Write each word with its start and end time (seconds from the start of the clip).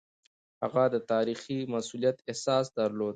هغه 0.61 0.83
د 0.93 0.95
تاريخي 1.11 1.59
مسووليت 1.73 2.17
احساس 2.29 2.65
درلود. 2.79 3.09